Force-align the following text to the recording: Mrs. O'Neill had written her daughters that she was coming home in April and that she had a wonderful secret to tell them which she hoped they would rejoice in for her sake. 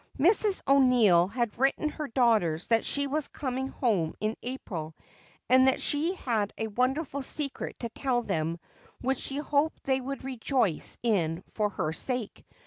Mrs. 0.17 0.63
O'Neill 0.67 1.27
had 1.27 1.59
written 1.59 1.89
her 1.89 2.07
daughters 2.07 2.65
that 2.69 2.83
she 2.83 3.05
was 3.05 3.27
coming 3.27 3.67
home 3.67 4.15
in 4.19 4.35
April 4.41 4.95
and 5.47 5.67
that 5.67 5.79
she 5.79 6.15
had 6.15 6.51
a 6.57 6.65
wonderful 6.69 7.21
secret 7.21 7.77
to 7.77 7.89
tell 7.89 8.23
them 8.23 8.59
which 9.01 9.19
she 9.19 9.37
hoped 9.37 9.83
they 9.83 10.01
would 10.01 10.23
rejoice 10.23 10.97
in 11.03 11.43
for 11.51 11.69
her 11.69 11.93
sake. 11.93 12.43